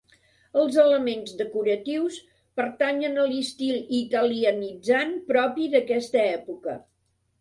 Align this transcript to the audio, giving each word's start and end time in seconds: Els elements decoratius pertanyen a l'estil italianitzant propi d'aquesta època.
Els 0.61 0.77
elements 0.83 1.33
decoratius 1.41 2.17
pertanyen 2.61 3.19
a 3.25 3.27
l'estil 3.33 3.77
italianitzant 4.01 5.15
propi 5.33 5.69
d'aquesta 5.75 6.23
època. 6.25 6.75